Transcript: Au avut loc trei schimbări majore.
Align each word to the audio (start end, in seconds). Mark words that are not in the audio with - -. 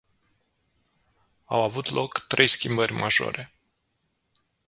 Au 1.45 1.61
avut 1.61 1.89
loc 1.89 2.25
trei 2.27 2.47
schimbări 2.47 2.93
majore. 2.93 3.51